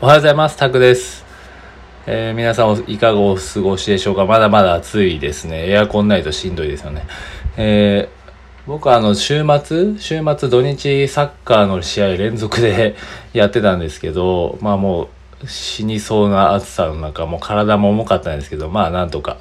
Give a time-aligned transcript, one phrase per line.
[0.00, 0.56] おはようございます。
[0.56, 1.24] タクです。
[2.06, 4.26] えー、皆さんいかがお過ごしでしょうか？
[4.26, 5.68] まだまだ暑いですね。
[5.68, 7.04] エアコンないとしんどいですよね。
[7.56, 12.94] えー、僕はあの、週末週末土日サッカーの試合連続で
[13.34, 15.08] やってたんですけど、まあも
[15.42, 19.38] う死にそうな暑さの中、もう体も重かったんですけど、まあなんとか、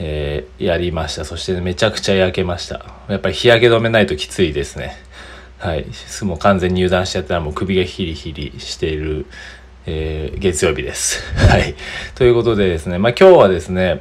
[0.00, 1.24] えー、やりました。
[1.24, 2.84] そして、めちゃくちゃ焼けました。
[3.06, 4.96] やっぱり日焼け止めないときついですね。
[5.58, 5.86] はい。
[6.22, 9.26] もう完全に油断しちゃったらもう首がヒリヒリしている
[9.86, 11.22] えー、月曜日です。
[11.48, 11.74] はい。
[12.14, 14.00] ということでですね、まあ今日はですね、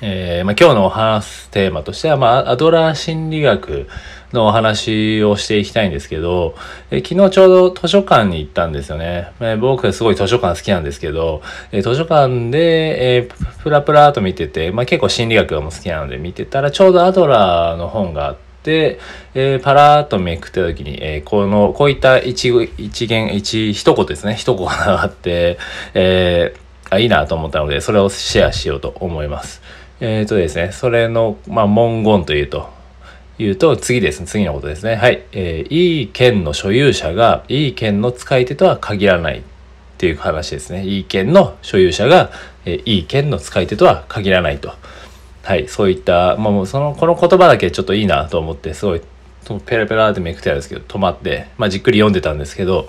[0.00, 3.88] えー、まあ今日のお話すテーマとしては、まあアドラー心理学
[4.32, 6.54] のお話をしていきたいんですけど、
[6.90, 9.32] え、昨日ちょうど図書館に行ったんですよね。
[9.40, 25.58] え、僕はすごい図書館好きなんですけど、え、図書館で、えー、プラプラと見てて、まあ結構心理学がも好きなので見てたら、ちょうどアドラーの本があって、えー、パラーとめくった時に、えー、この、こういった一一元、一、一言ですね、一言があって、
[25.94, 29.62] えー、あ、いいなと思ったので、それをシェアしようと思います。
[30.00, 32.68] えっ、ー、とですね、それの、まあ、文言というと、
[33.38, 34.96] 言うと、次ですね、次のことですね。
[34.96, 35.22] はい。
[35.32, 39.42] えー、いい剣の所有者が、いい剣の使い手とは限らないっ
[39.96, 40.84] ていう話ですね。
[40.84, 42.30] いい剣の所有者が、
[42.66, 44.74] えー、いい剣の使い手とは限らないと。
[45.42, 49.00] はい、そういった、まあ、もうその、この言葉だけちょっといいなと思って、すごい、
[49.66, 52.88] ペラペラってめくってたんですけど、止まって、まあ、じっくり読んでたんですけど、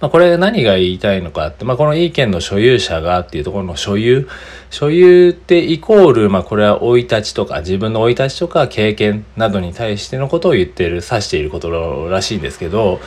[0.00, 4.28] まあ、これ何が言いたいのかって、まあ、このいい権の所有者がっていうところの所有、
[4.70, 13.00] 所有ってイコール、まあ、これは生い立ちとか、自分の生い立ちとか経験などに対してのことを言ってる、指していることらしいんですけど、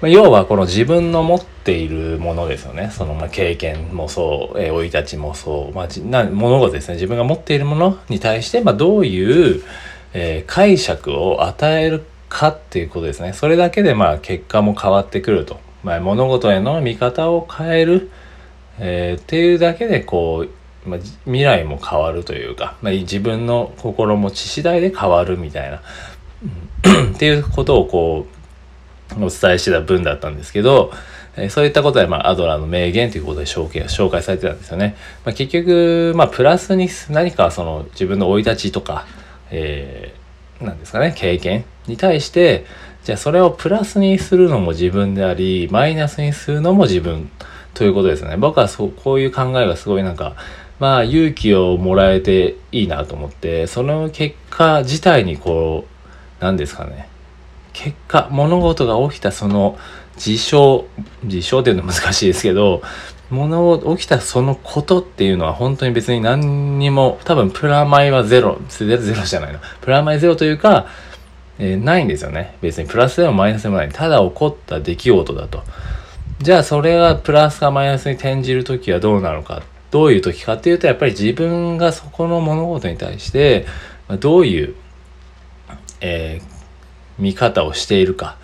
[0.00, 2.90] まあ要はこの自分の持ってているものですよね。
[2.90, 6.94] そのまあ経験もそう、え生い立ちもそう、まあ、な物事ですね。
[6.94, 9.62] 自分が持っているものに対して、まあ、どういう、
[10.14, 13.34] えー、解釈を与えるかっていうことですね。
[13.34, 15.60] それだけでまあ結果も変わってくると。
[15.84, 18.10] まあ、物事への見方を変える、
[18.80, 20.46] えー、っていうだけでこ
[20.86, 25.76] う、まあ、未来も変わるというか、まあ、自分の心持ち次第で変わるみたいな、
[27.14, 28.38] っていうことをこう
[29.24, 30.92] お伝えしてた文だったんですけど、
[31.38, 34.96] えそういったことで、まあ、アドラーの名言ということで紹介紹介されてたんですよね。
[35.24, 39.06] まあ、結局、まあ、プラスに何かその自分の生い立ちとか、
[39.50, 42.66] えー、なんですかね、経験に対して、
[43.04, 47.30] じゃあそれをプラスにするのも自分であり、マイナスにするのも自分
[47.74, 48.36] ということですね。
[48.36, 50.34] 僕はそう、こういう考えがすごいなんか、
[50.78, 55.86] まあ勇気をもらえていいなと思って、その結果自体にこ
[56.40, 57.08] う、なんですかね、
[57.78, 59.78] 結果、物事が起きたその
[60.16, 60.84] 事象、
[61.24, 62.82] 事象っていうのは難しいですけど、
[63.30, 69.60] 物を起きたそのことっていうのは本当に別に何にも、多分プラマイはゼロ、ゼロじゃないの。
[69.80, 70.86] プラマイゼロというか、
[71.60, 72.56] えー、ないんですよね。
[72.62, 73.88] 別にプラスでもマイナスでもない。
[73.90, 75.62] ただ起こった出来事だと。
[76.40, 79.62] じゃあそれがプラスかマイナスに転じるときはどうなのか。
[79.92, 83.66] どういう時かっていうと、やっぱり自分がそこの物事に対して、
[84.18, 84.74] どういう、
[86.00, 86.57] えー
[87.18, 88.36] 見方をしているか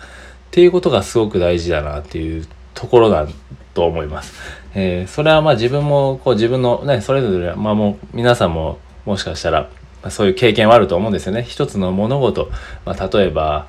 [0.47, 3.27] っていうことがすごく大事だなっていうところだ
[3.73, 4.33] と思います。
[4.73, 9.69] えー、それはまあ自分もこう自分のね、それぞれ、まあもう皆さんももしかしたら
[10.09, 11.43] そういう経験はあると思うんですよね。
[11.43, 12.49] 一つの物事、
[12.85, 13.67] まあ、例えば、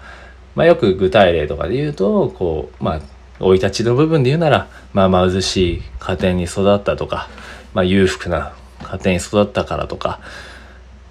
[0.54, 3.00] まあ、よく具体例とかで言うと、こう、まあ、
[3.38, 7.28] 生い立ちの部分で言うなら、まあ、貧しい家庭に育ったとか、
[7.74, 10.20] まあ、裕福な家庭に育ったからとか、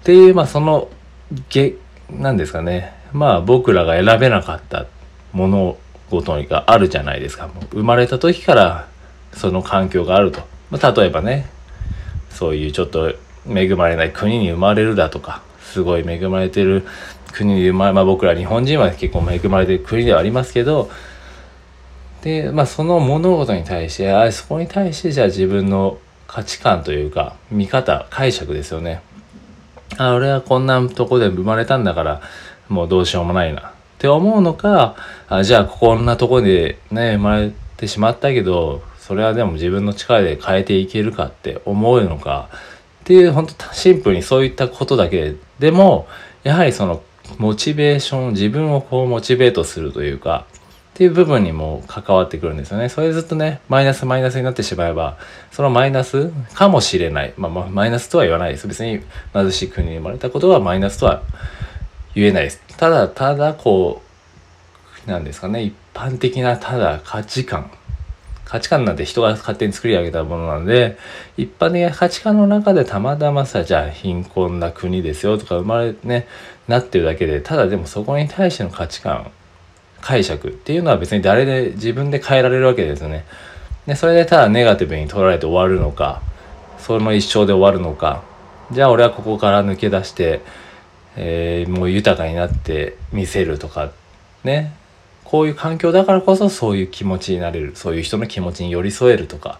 [0.02, 0.88] っていう、まあ、その、
[1.50, 1.74] げ、
[2.10, 2.94] なんですかね。
[3.16, 4.86] まあ僕らが選べなかった
[5.32, 5.78] 物
[6.10, 7.48] 事があるじゃないですか。
[7.72, 8.88] 生まれた時から
[9.32, 10.40] その環境があると。
[10.70, 11.46] まあ、例えばね、
[12.30, 13.14] そういうちょっと
[13.48, 16.84] 恵まれない国に生まれるだとか、すごい恵まれてる
[17.32, 20.90] 国に生まれ、まあ僕ら日本人は結構恵まれてる国ではありますけど、
[22.22, 29.00] で、まあその物事に対して、あそこに対してじゃあ自分の価値観というか、見方、解釈ですよね。
[29.96, 32.20] あ、俺はこんなとこで生まれたんだから、
[32.68, 33.64] もうどうしようもないなっ
[33.98, 34.96] て思うのか、
[35.28, 42.48] あじゃあこんなとこでね、生まれてしまったけど、それはでも自分の力で変えていけるかって思うのか、
[43.02, 46.08] っていう本当シンプルにそういったことだけでも、
[46.42, 47.02] やはりその
[47.38, 50.46] モチベーション、自分をこうモチベートするというか、
[50.96, 52.88] っていう部分にも関わってくるんですよね。
[52.88, 55.18] それずっとね、マイナスマイナスになってしまえば、
[55.52, 57.34] そのマイナスかもしれない。
[57.36, 58.66] まあ、まあ、マイナスとは言わないです。
[58.66, 59.02] 別に
[59.34, 61.22] 貧しい国に生まれたことはマイナスとは
[62.16, 62.62] 言えないです。
[62.78, 64.02] ただただこ
[65.06, 67.70] う、なんですかね、一般的なただ価値観。
[68.46, 70.96] 価値観なんて人が勝手に作り上げたものなので、
[71.36, 76.26] 一般的な価値観の中でたまたまさ、じゃあ貧困な国ですよとか生まれね、
[76.68, 79.30] なってるだけで、ただでもそこに対しての価値観、
[80.00, 83.26] 解釈っていうのは別に誰で自分で変えられるわけですよね。
[83.86, 86.22] で、それでただネガティブに捉えて終わるのか、
[86.78, 88.22] それも一生で終わるのか、
[88.72, 90.40] じゃあ俺はここから抜け出して、
[91.16, 93.90] えー、もう豊かになって見せるとか、
[94.44, 94.72] ね。
[95.24, 97.72] こういう環境だからこそそういう気持ちになれる。
[97.74, 99.58] そういう人の気持ちに寄り添えるとか、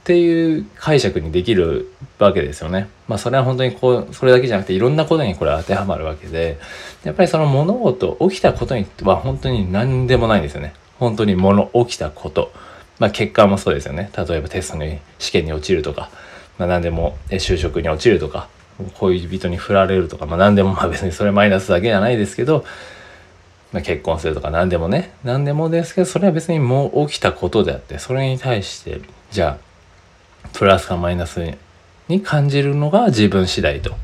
[0.00, 2.88] っていう解釈にできるわけですよね。
[3.08, 6.58] まあそれは本当にこう、それだけじゃなくていろんなことにこれ当てはまるわけで、
[7.04, 10.72] やっぱりその物事、起きたことには本当に何でもないんですよね。
[10.98, 12.52] 本当に物、起きたこと。
[12.98, 14.10] まあ結果もそうですよね。
[14.16, 16.10] 例えばテストに、試験に落ちるとか、
[16.58, 18.48] まあ何でも就職に落ちるとか、
[18.94, 22.64] 恋人に振られるとか、まあ何でもまあ別にそれマイナスだけじゃないですけど、
[23.72, 31.54] まあ、結婚するとか何でもね、何でもですけど、それは別にもう起きたことであって、それに対して、じゃあ、プラスかマイナス
[32.08, 33.94] に感じるのが自分次第と。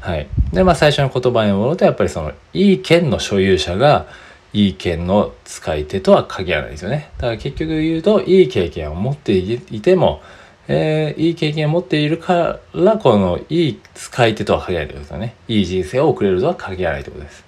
[0.00, 0.28] はい。
[0.52, 4.06] で、まあ最初の言葉に戻ると、やっぱりその、いい剣の所有者が、
[4.52, 7.10] いい剣の使い手とは限らないですよね。
[7.18, 10.22] だから結局言うと、いい経験を持っていても、
[10.68, 15.34] えー、いい経験を持っているから、このいい使い手とは限らないということですよね。
[15.48, 17.44] いい人生を送れるとは限らないということです。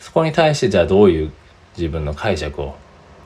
[0.00, 1.32] そこに対してじゃあどういう
[1.76, 2.74] 自分の解釈を、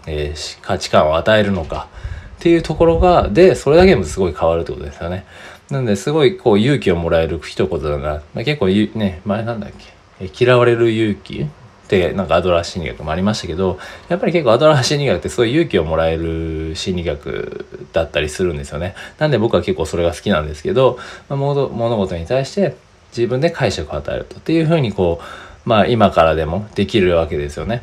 [0.07, 1.89] えー、価値観を与えるのか。
[2.37, 5.25] っていうところが、で、それだけでもすごい変わるってことですよね。
[5.71, 8.23] なんで、すごいこう勇気をもらえる一言だな。
[8.35, 9.71] まあ、結構ね、前なんだっ
[10.19, 11.47] け、嫌われる勇気？
[11.85, 13.79] ってなんかアドラー心理学もありましたけど、
[14.09, 18.95] やっぱり結構アドラー心理学ってそういう勇気をもらえる心理学だったりするんですよね。
[19.19, 20.99] なんで僕は結構それが好きなんですけど、
[21.29, 22.75] まあ、物事に対して
[23.17, 24.37] 自分で解釈を与えると。
[24.37, 27.83] っていうふうにこう、まあ今からでもできるわけですよね。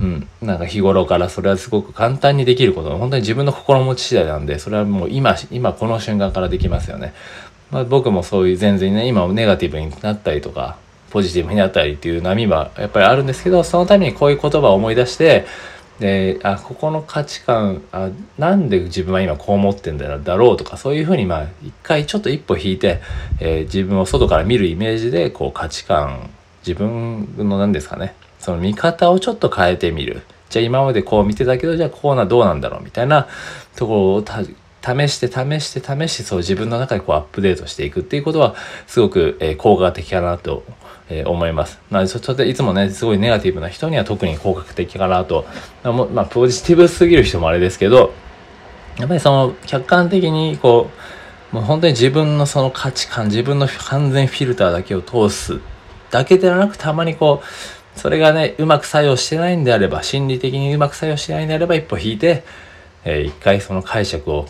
[0.00, 0.28] うん。
[0.42, 2.96] なんか日頃からそれはすごく簡単にできること。
[2.96, 7.14] 本当に自分の心持ち次第なんで、それはもう今、今この瞬間からできますよね。
[7.70, 10.76] まあ僕もそういう全然ね、今ネガティブになったりとか、
[11.12, 15.46] ポジティブになったりっていう波はやっぱりあるんですけど、そのためにこういう言葉を思い出して、
[16.00, 23.00] で、あ、ここの価値観、あ、なんで自分は今こう思ってんだろうとか、そういうふうにまあ、一回ちょっと一歩引いて、
[23.40, 26.30] えー、自分を外から見るイメージで、こう価値観
[26.66, 30.22] 自分の何ですかねその見方をちょっと変えてみる。
[30.48, 33.26] じゃあ今までこう見てたけどじゃあこうなどうなんだろうみたいな
[33.74, 34.46] ところを
[34.82, 38.54] 試して試して試してそう自分の中でこうアップデートしていくっていうことは
[38.86, 40.64] すごく、えー、効果的かなと、
[41.12, 41.78] えー、思います。
[41.90, 45.44] なのでちょっといつもねすごいネガティブな人には特に効果的かなと
[45.84, 48.12] まあポジティブすぎる人もあれですけど
[48.98, 50.90] やっぱりその客観的にこ
[51.52, 55.60] うもう本当に自分のその価値観自分の完全フィルターだけを通す
[56.12, 62.44] だけではなくたまにこう、それがね、うまく作用してないんであれば、心理的にうまく作用してないんであれば、一歩引いて、
[63.04, 64.46] えー、一回その解釈を、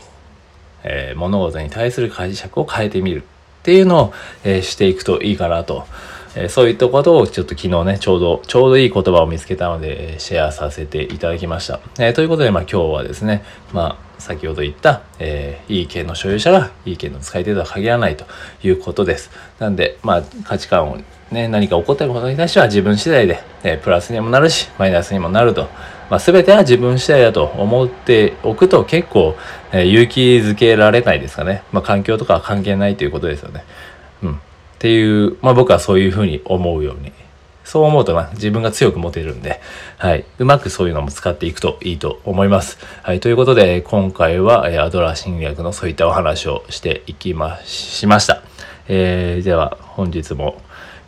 [0.83, 4.13] えー、物事に対する解釈を変えてみるっていうのを、
[4.43, 5.87] えー、していくといいかなと。
[6.35, 11.81] えそういったことをちょっと昨日ね、ちょうど、ちょうどいい言葉を見つけたので、えシェアさせていただきました。
[11.99, 13.43] えということで、まあ今日はですね、
[13.73, 18.25] まあ先ほど言った、えー、いい剣の所有者がいい剣の使い手とは限らないと
[18.63, 19.31] いうことです。
[19.59, 20.99] なんで、まあ価値観を
[21.33, 25.69] ね、何か起こってることに対しては自分次第で、え、プラスにもなるし、マイナスにもなると。
[26.11, 29.35] まあ、全ては自分次第だと思っておくと結構、
[29.73, 31.63] え、勇気づけられないですかね。
[31.73, 33.65] まあ、環境とかは関係ないということですよね。
[34.83, 37.13] っていう、まあ、僕はそういうふうに思うように。
[37.63, 39.61] そう思うとな、自分が強く持てるんで、
[39.97, 40.25] はい。
[40.41, 42.79] うまくそういうのも使っていくといいと思います。
[43.05, 43.21] はい。
[43.21, 48.43] ということで、今回は、え、アドラー心理学のそういったお話をしていきま、しました。
[48.89, 50.61] えー、では、本日も、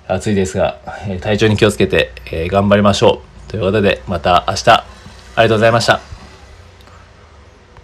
[0.06, 0.78] 暑いですが、
[1.08, 3.50] え体調に気をつけて、え頑張りましょう。
[3.50, 4.84] ということで、また明日、あ
[5.38, 6.13] りがとうございました。